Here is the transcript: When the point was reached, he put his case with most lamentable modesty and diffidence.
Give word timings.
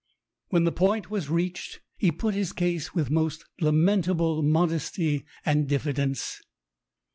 When 0.49 0.63
the 0.63 0.71
point 0.71 1.11
was 1.11 1.29
reached, 1.29 1.79
he 1.95 2.11
put 2.11 2.33
his 2.33 2.53
case 2.53 2.95
with 2.95 3.11
most 3.11 3.45
lamentable 3.59 4.41
modesty 4.41 5.27
and 5.45 5.67
diffidence. 5.69 6.41